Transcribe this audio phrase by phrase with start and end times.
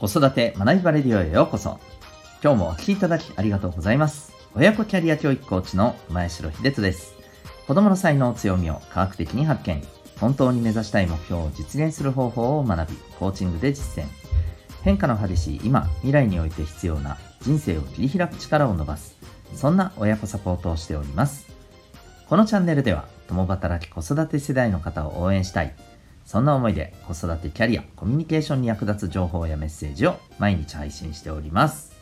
[0.00, 1.78] 子育て学びバレリオへようこそ。
[2.42, 4.32] 今日もお聴きいただきありがとうございます。
[4.54, 7.12] 親子キャリア教育コーチの前城秀人です。
[7.66, 9.82] 子供の才能強みを科学的に発見。
[10.18, 14.06] 本当に目指したい目標を実現する方法を学び、コーチングで実践。
[14.80, 19.18] 変化の激しい今、未来において必要な人生を切り開く力を伸ばす。
[19.52, 21.52] そんな親子サポートをしております。
[22.26, 25.74] このチャンネルでは、共働き子育て世代の方を応援したい。
[26.30, 31.92] そんな思いで子育てキャリア、コミュニケーションに役立つ情報やメッセージを毎日配信しております。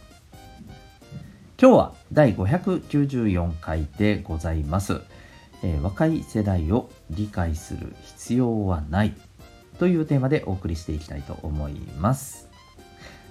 [1.58, 5.00] 今日は第594回でございます。
[5.62, 9.14] えー、若い世代を理解する必要はない
[9.78, 12.50] というテーマでお送りしていきたいと思います。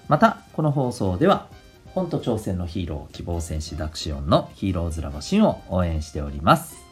[0.08, 1.48] また、この放送では
[1.94, 6.87] 本と挑戦のヒーロー希望戦士ダクシオンのヒーローズラボシンを応援しております。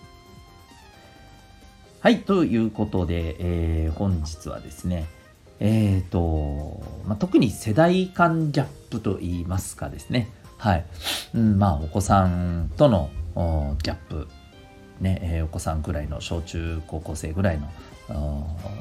[2.05, 5.07] はい、ということで、えー、本日はですね、
[5.59, 10.85] えっ、ー、と、まあ、特に世代間ギャップといいますかですね、はい、
[11.33, 13.09] うん、まあ、お子さんとの
[13.81, 14.27] ギャップ、
[15.01, 17.71] ね、えー、お子さんぐらいの小中高校生ぐらいの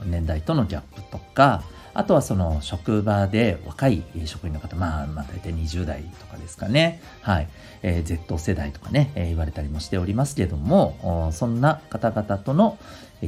[0.05, 1.63] 年代とのギャップとか、
[1.95, 7.01] あとはその職場で若い職員の方、まあ、まあ大体20代とかですかね。
[7.23, 7.49] はい。
[7.83, 12.79] えー、Z 世代とかね、えー、言われたりもしておりますけども、そんな方々との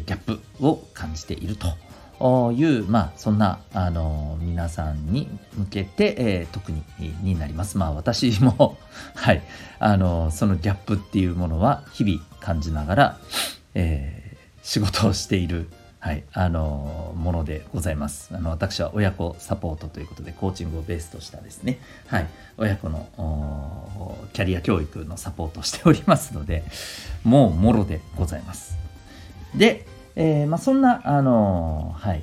[0.00, 6.82] ギャップを感じているという、まあ、そんな、あの、皆さんに向けて、えー、特に
[7.22, 7.78] になります。
[7.78, 8.78] まあ、私も
[9.14, 9.42] はい、
[9.78, 13.18] あの、そのギャップっていうものは日々感じながら、
[13.74, 15.68] えー、仕事をしている
[16.06, 18.32] はい、あのものでございます。
[18.32, 23.08] あの私は親子サポートということでコーチングをベースとしたですね、はい、親子の
[24.32, 26.62] キャリア教育のサポートをしておりますので、
[27.24, 28.85] もうもろでございます。
[29.56, 32.22] で、えー、まあ、そんなあのはい。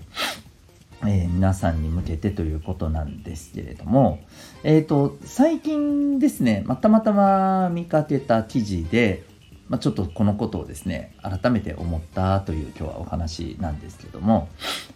[1.05, 4.21] えー、皆さんに向けてということなんですけれども、
[4.63, 9.25] えっ、ー、と、最近ですね、またまたま見かけた記事で、
[9.67, 14.49] まあ、ちょっとこのことをですね改めて思ったという今日はお話なんですけども、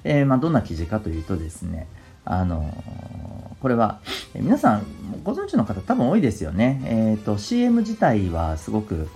[0.03, 1.87] えー、まあどんな記事かというとですね
[2.25, 2.71] あの
[3.61, 4.01] これは、
[4.35, 4.85] え皆さん
[5.23, 6.81] ご存知の方多分多いですよね。
[6.85, 9.09] えっ、と CM 自体はすごく、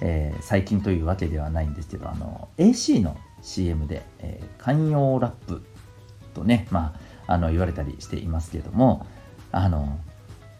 [0.00, 5.64] えー、最近というわけではないんですけどあの AC の CM で、えー、寛容ラップ
[6.34, 6.94] とね、ま
[7.26, 9.06] あ、あの言われたりしていますけども
[9.52, 9.98] あの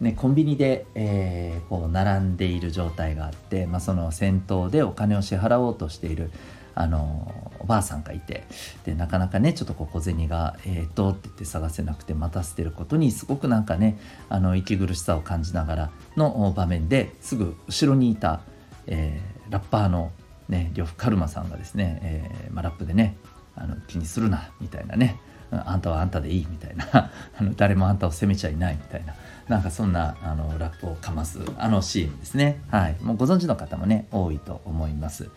[0.01, 6.31] ね、コンビニで、えー、こう並んでいる状態があって、まあ、その先頭でお金を支払おうとしている
[6.75, 8.43] あのおばあさんがいて
[8.85, 13.97] でなかなかねちょっとこう小銭が「えー、っと」って言って探せなくて待たせてることにすごくなんかね
[14.27, 18.41] あの息苦しさを感じながらの場面ですぐ後ろにいた、
[18.87, 20.11] えー、ラッパーの
[20.49, 23.17] ね呂布カルマさんがですね、えーまあ、ラップでね
[23.55, 25.19] あの気にするなみたいなね
[25.51, 26.85] あんたはあんたでいいみたいな
[27.39, 29.15] あの誰もあんたを責めちゃいないみたいな
[29.47, 32.61] なんかそんなあのラップをかますあのシーンですね。
[32.69, 32.97] はい。
[33.01, 35.29] もうご存知の方もね、多いと思います。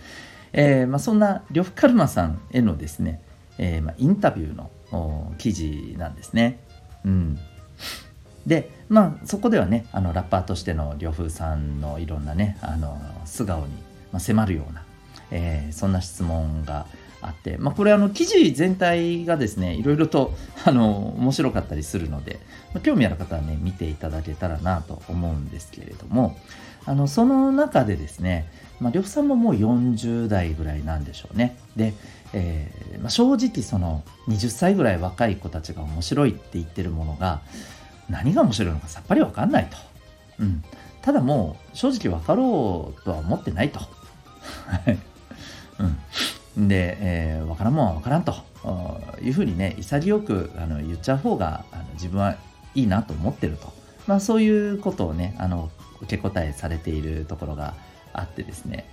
[0.52, 3.20] えー、まあ、そんな呂布カルマさんへのですね、
[3.58, 4.56] えー、まあ、インタビュー
[4.92, 6.60] の記事なんですね。
[7.04, 7.38] うん。
[8.46, 13.72] で、まあ、そこではね、あのラッパーとしての呂布さんのいろんなね、あの素顔に
[14.18, 14.82] 迫るような、
[15.30, 16.86] えー、そんな質問が
[17.20, 20.34] あって、まあ、これあの記事全体がですねいろいろと
[20.64, 22.40] あの面白かったりするので、
[22.82, 26.36] 興味ある方はね見ていただけたらなと思うんですけれども
[26.84, 28.50] あのその中でですね、
[28.80, 31.58] まあ、呂布さんももう40代ぐらいなんでしょうね。
[31.76, 31.92] で、
[32.32, 37.42] えー、まあ、正直その20歳ぐらい若い子たちが面白いって言ってるものが
[38.08, 39.76] 何が面白いのかさっぱり分かんないと、
[40.40, 40.64] うん、
[41.02, 43.80] ただもう正直分かろうとは思ってないと。
[46.56, 46.68] うん。
[46.68, 48.48] で、えー、分からんもんは分からんと。
[49.22, 52.36] いうふうにね潔くあの言っちゃう方があの自分は
[52.74, 53.72] いいなと思ってると、
[54.06, 55.70] まあ、そういうことをねあの
[56.02, 57.74] 受け答えされているところが
[58.12, 58.88] あってですね、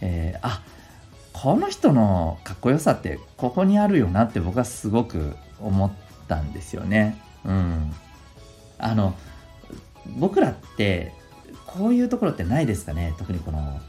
[0.00, 0.62] えー、あ
[1.32, 5.90] この人のかっこよさってここにあるよなって僕はすごく思っ
[6.28, 7.18] たんですよね。
[7.44, 7.92] うん、
[8.78, 9.14] あの
[10.18, 11.12] 僕らって
[11.66, 13.14] こういうところってないですかね？
[13.18, 13.80] 特にこの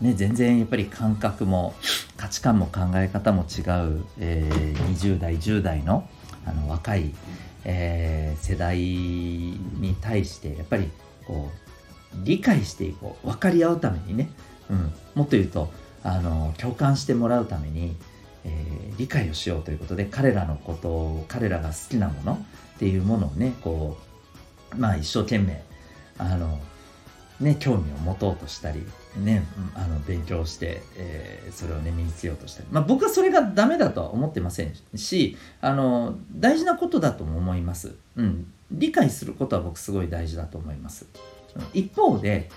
[0.00, 1.74] ね、全然やっぱり感覚も
[2.16, 6.08] 価値観も考え方も違う、えー、20代10代の
[6.44, 7.12] あの若い、
[7.64, 10.90] えー、世代に対してやっぱり
[11.26, 11.50] こ
[12.14, 14.30] う理解していこう分かり合うためにね、
[14.70, 15.72] うん、もっと言うと
[16.04, 17.96] あの共感してもらうために、
[18.44, 22.34] えー、理解をしようということで彼らのことを彼らが好きなもの
[22.76, 24.05] っていうものをねこう
[24.78, 25.62] まあ一生懸命
[26.18, 26.58] あの
[27.40, 28.86] ね興味を持とうとしたり
[29.16, 29.44] ね、
[29.74, 41.06] あの勉強して、えー、それをね身につけようとしたり、まあ、僕はそれがダメだとは思ってませんしあの大事なことだとも思います、うん、理解することは僕すごい大事だと思います。
[41.72, 42.50] 一方で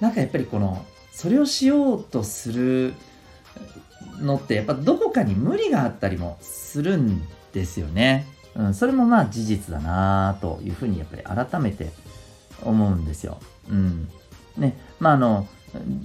[0.00, 2.94] なんかやっぱりこのそれをしようとする
[4.20, 7.20] のってやっぱどこかに無理があったりもするん
[7.52, 8.26] ですよね。
[8.54, 11.90] うん、それもまあ事実だなというふうにやっぱり改めて
[12.62, 13.38] 思うんですよ。
[13.70, 14.08] うん。
[14.56, 15.46] ね、まああの、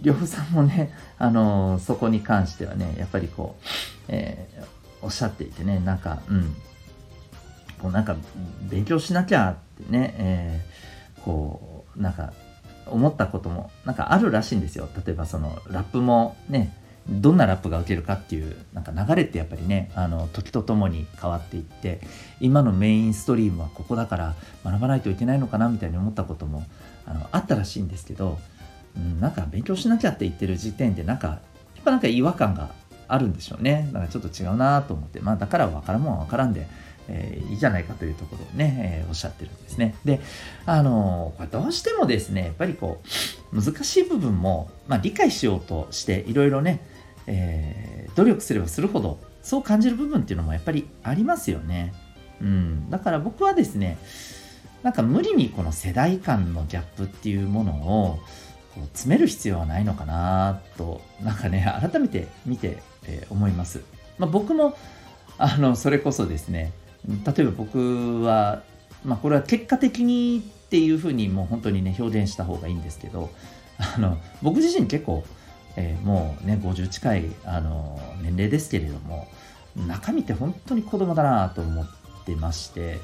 [0.02, 3.66] 呂布さんもね、 あの、そこに関してはね、やっぱりこう、
[4.10, 4.66] えー、
[5.02, 6.56] おっしゃっていてね、なんか、うん、
[7.82, 8.16] こうなんか
[8.70, 12.34] 勉強しなきゃってね、えー、こう、なんか
[12.88, 14.88] 思ったこともなんかあるらしいんですよ。
[15.06, 16.76] 例えばそのラップもね、
[17.10, 22.00] どんなラップが受けるかっていうなんか流れってやっぱりねあの時とともに変わっていって
[22.40, 26.64] 今のメインストリームはここだから学ばないといけないのかなみたいに思ったことも
[27.06, 28.40] あのあったらしいんですけど、
[28.96, 31.34] うん、なんか勉強しなきゃって言ってる時点でなんかや
[31.82, 32.72] っぱなんか違和感が
[33.10, 36.68] あるんでしょうねだからちょっと違うなと思ってまあだから分からんもんは分からんで
[37.08, 39.96] えー、いいじゃないかというところをね、えー、おっしゃってるんですね。
[40.06, 40.22] で、
[40.66, 43.02] あのー、どうしてもですね、やっぱりこ
[43.52, 46.82] う、難しい部分も、まあ、理解しようとして、いろいろね、
[47.28, 51.94] えー、努力すればするほど、そう感じる部分っていうのもやっぱりありますよね。
[52.42, 52.90] うん。
[52.90, 53.98] だから僕はですね、
[54.84, 58.20] なんか無理にこの世代間のギャップっていうものを
[58.76, 63.82] こう詰める必要はないのかなと、なんかね、改めて見て、えー、思います。
[64.18, 64.76] まあ、僕も、
[65.38, 66.74] あの、それこそですね、
[67.26, 68.64] 例えば僕は、
[69.04, 73.30] まあ、これは結果的にっていうふうにもう本当にね表現した方がいいんですけど
[73.78, 75.24] あの僕自身結構、
[75.76, 79.28] えー、もうね50近いあの年齢ですけれども
[79.76, 81.88] 中身って本当に子供だなと思っ
[82.26, 83.00] てまして、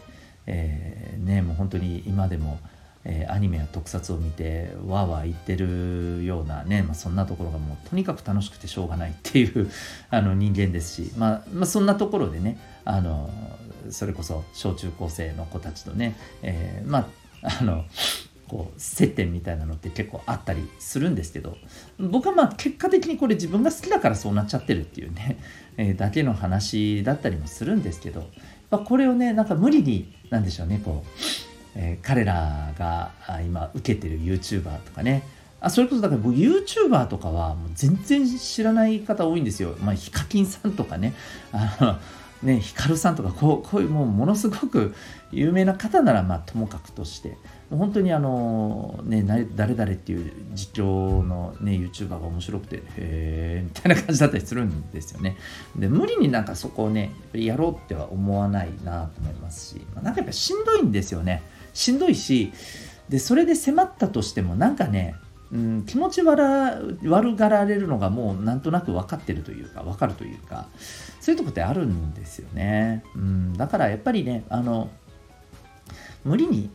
[0.46, 2.60] えー、ねもう本当に今でも
[3.06, 9.72] えー、アニメや特撮を見てわーわー言ってるようなね、まあ、そんなところがもうとにかく楽しくてしょうがないっていう
[10.12, 13.30] あの人間ですし、まあ、まあ、そんなところでねあの
[13.90, 17.00] それこそ小中高生の子たちとね、えー、ま
[17.42, 17.86] ああの
[18.50, 21.58] こう接点みたいなのって結構あったりするんですけど
[22.00, 25.38] 僕はまあ結果的にこれ自分が好きだからそうなっちゃってるっていうね、
[25.78, 28.30] えー、だけの話だったりもするんですけど、
[28.72, 31.10] まあ、これをねなんか無理になんでしょうねこう
[31.76, 33.12] えー、彼らが
[33.46, 35.24] 今受けてる YouTuber とかね
[35.62, 39.76] あそれこそだから僕 YouTuber とかはもう全然知らない方多いんですよ。
[39.82, 41.14] まあ、ヒカキンさんとかね、
[41.52, 41.98] あの、
[42.44, 44.96] ね、ヒカルさんとかこう、こういうもうものすごく
[45.32, 47.38] 有名な方ならまあともかくとして、
[47.70, 49.24] 本当にあの、ね、
[49.56, 55.38] 誰々っていう実況のね、YouTuber が面白くて、へえ、みたいな感じだったりするんですよね。
[55.76, 61.44] で、無理になんかそこをね、やろうっては思わないなと思いますし、まあ、なんかやっぱしんどいんですよね。
[61.74, 62.52] しんどいし
[63.10, 65.16] でそれで迫ったとしてもなんかね、
[65.52, 70.68] うん、気持ち悪悪がられるのがもうなんとなく分かってるというか分かるというか
[71.20, 74.90] そういうとこってあるんですよね、うん、だからやっぱりねあの
[76.24, 76.70] 無理に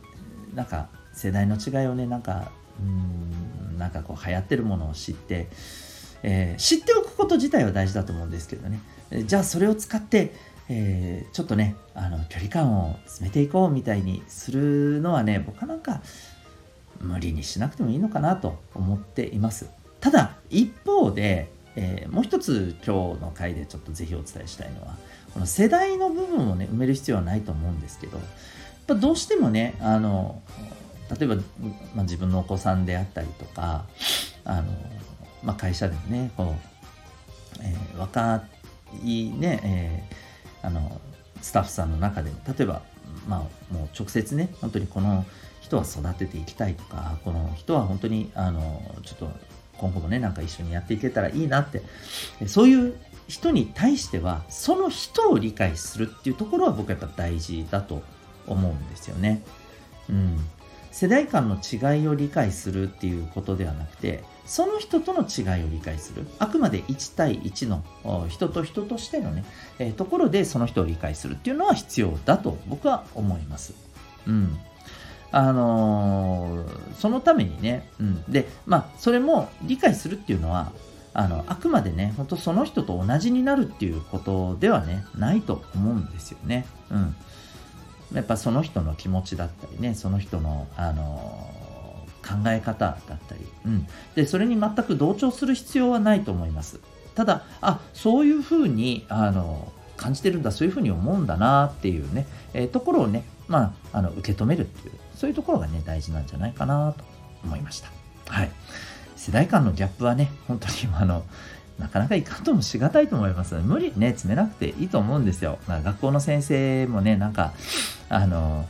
[0.53, 2.51] なんか世代の違いをねなんか
[2.81, 5.47] うんなんかこう流行ってるものを知って、
[6.23, 8.79] えー、知っておくこと自体は大事だと思うんですけどね。
[9.25, 10.33] じゃあそれを使って
[10.67, 16.01] えー、ちょっとねあの距離感を詰めていこうみたいにするのはね僕はなんか
[17.01, 19.69] 無理にしなくてもいいのかなと思っています。
[19.99, 24.95] ただ一方で、えー、もう一つ今日の回でちょっとぜひお伝えしたいのは
[25.33, 28.27] この世代の部分をね埋める必要はないと思うんですけどやっ
[28.87, 30.41] ぱどうしてもねあの
[31.09, 31.41] 例えば、ま
[31.99, 33.85] あ、自分のお子さんであったりとか
[34.43, 34.71] あの、
[35.43, 36.55] まあ、会社でもねこ
[37.59, 38.43] う、えー、若
[39.03, 40.25] いね、えー
[40.65, 40.99] あの
[41.41, 42.81] スタッフさんの中でも例えば、
[43.27, 45.25] まあ、もう直接ね本当にこの
[45.61, 49.31] 人は育てていきたいとかこの人は本当にあのちょっと
[49.77, 51.81] 今後もねなんか一緒にやっていけたらいいなって
[52.47, 52.95] そういう
[53.27, 58.03] 人に対してはその人を理解するっていうところは僕はやっぱ大事だと
[58.47, 59.41] 思うんですよね。
[60.07, 60.37] うん、
[60.95, 67.83] 世代間の違いを理解するっていうことではなくてその人との違いを理解するあくまで1対1の
[68.29, 69.43] 人と人としてのね、
[69.77, 73.73] えー、ところでその人を理解するっていうのは必要だと僕は思います。
[74.25, 74.57] うん
[75.33, 80.71] あのー、そのためにね、うん、でまあそれも理解するっていうのは
[81.13, 86.65] あのあくまでね本当その人と同じになるっていうことではねないと思うんですよね。
[86.89, 87.15] うん、
[88.13, 91.65] やっぱその人の気持ちだったりねその人のあのー
[92.25, 96.79] 考え方だったり、うん、でそれに全く同調する必要はないと思います。
[97.13, 107.03] ただ、あそういうふうにあの感じてるんだ、そういうふうに思うんだなっていうね、えー、ところをね、まあ、あの受け止めるっていう、そういうところがね、大事なんじゃないかなと
[107.43, 107.89] 思いました。
[108.27, 108.51] はい。
[109.15, 111.23] 世代間のギャップはね、本当にあの、
[111.79, 113.55] なかなかいかんともしがたいと思います。
[113.55, 115.59] 無理ね、詰めなくていいと思うんですよ。
[115.67, 117.53] 学校の先生もね、なんか、
[118.09, 118.65] あの、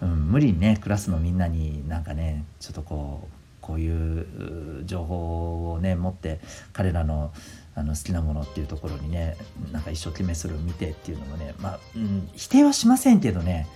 [0.00, 6.40] うん、無理にねクラスのみんなになんかねちょっとこうこういう情報をね持って
[6.72, 7.32] 彼らの
[7.74, 9.36] あの好きなものっていうところにね
[9.70, 13.68] なんか一生懸命それを見てっていうのもねまあ、うん、否定はしませんけどね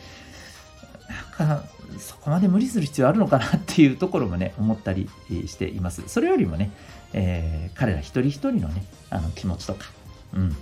[1.38, 1.64] なんか
[1.98, 5.08] そこまで無理する必要あるのかなっていうところもね思ったり
[5.46, 6.02] しています。
[6.06, 6.70] それよりもね、
[7.12, 9.90] えー、彼ら一人一人のねあの気持ちとか、
[10.34, 10.56] うん、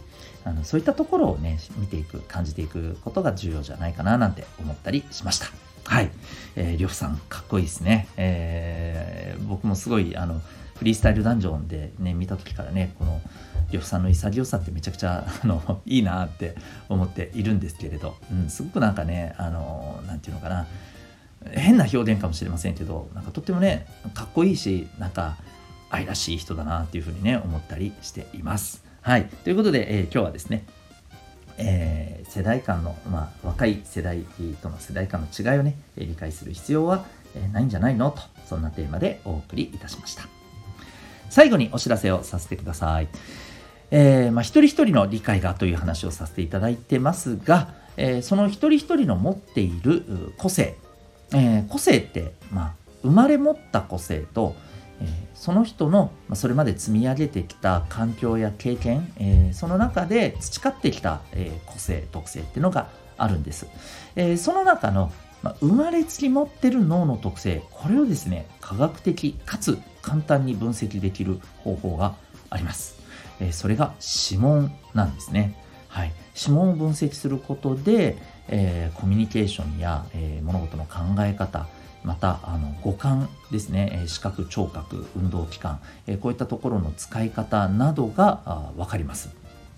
[0.45, 5.47] あのそういったところをね見ていく感じていくことが重要じゃないかななんて思ったりしました。
[5.85, 6.11] はい、
[6.57, 10.41] えー、りょうさんかっこいいですね、えー、僕もすごいあの
[10.77, 13.21] フリースタイルダンジョンでね見た時からねこの
[13.73, 16.55] 呂布さんの潔さってめちゃくちゃあのいいなって
[16.89, 20.67] 思っているんですけれど、うん、すごくなんかねあのなんていうのかな。
[21.53, 25.37] 変な表現かもしれませんけどなんかとってもねかっこいいしなんか
[25.91, 28.85] 愛らしい人だなっていうふうにね思ったりしています。
[29.01, 29.25] はい。
[29.45, 30.65] ということで、えー、今日はですね
[31.63, 34.25] えー、世代間の、まあ、若い世代
[34.63, 37.05] との世代間の違いをね理解する必要は
[37.53, 38.13] ないんじゃないの？
[38.13, 40.23] とそんなテーマでお送りいたしました。
[41.29, 43.09] 最後にお知らせをさせてください。
[43.91, 50.79] えー、まあ、一人一人の理解がという話をさせていただいてますが、えー、その一人一人の持っている個性、
[51.33, 54.55] えー、個性って、まあ、生まれ持った個性と、
[55.01, 63.67] えその人の、まあ、それまで積み上げてきた環境や経験、えその中で培ってきた、え個性特性っていうのがあるんです、
[64.17, 65.11] えその中の、
[65.43, 72.15] まあ、生まれつき持ってる脳の特性これをですね科学的かつ簡単に分析できる方法が
[72.51, 73.01] あります
[73.41, 73.95] えそれが
[74.29, 75.55] 指紋なんですね。
[75.91, 78.17] はい、指紋を分析することで、
[78.49, 81.67] えー、コミュニケーションや、えー、物事の考え方
[82.05, 89.35] またあの五感ですね視覚聴覚運動器官、えー、こういったところの使い方などが分かります。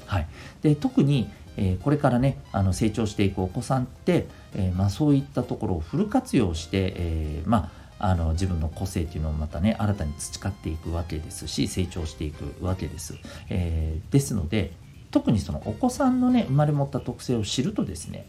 [0.07, 0.27] はい、
[0.61, 13.15] で特に、えこれからねあの成長していくお子さんって、えまあ、そういったところをフル活用して、えまああの自分の個性っていうのをまたね新たに培っていくわけですし成長していくわけです。
[13.49, 14.73] えー、ですので
[15.13, 18.27] 特にそのお子さんのね生まれ持った特性を知るとですね、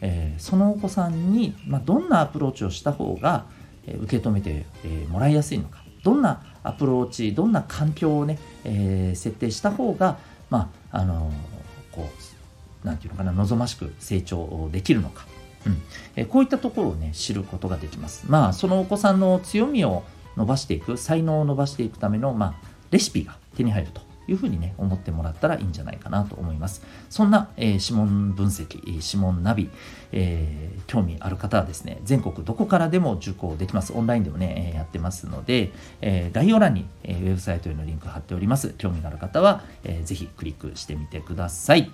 [0.00, 3.46] えー、そのお子さんに、まあ、どんなアプローチをした方が、
[3.86, 10.18] え受け止めて、えもらいやすいのかどんなアプローチどんな環境をね、え設定した方が
[10.50, 11.32] まああの
[11.92, 15.26] こう何て言うのかな望ましく成長できるのか。
[15.66, 15.82] うん。
[16.16, 18.24] えこういったところをね知ることができます。
[18.28, 20.04] まあそのお子さんの強みを
[20.36, 22.54] 伸ばしていく才能を伸ばしていくための、まあ、
[22.90, 24.11] レシピが手に入ると。
[24.28, 26.82] いうふうにね思ってもらったらいいんじゃないかなと思います。
[27.10, 29.70] そんな、えー、指紋分析指紋ナビ、
[30.12, 33.92] えー、興味ある方はですね全国どこからでも受講できます。
[33.92, 38.74] オンラインでもねやってますので、えー、概要欄に、えウェブサイトへのリンク貼っております。
[38.78, 41.90] 興味がある方は、えー、ぜひクリックしてみてください、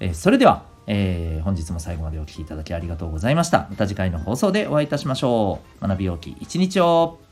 [0.00, 3.66] えそれではえ、本日も最後までお聴きいただきありがとうございました。
[3.70, 5.86] また次回の放送でお会いいたしましょう。
[5.86, 7.25] 学びようき一日を。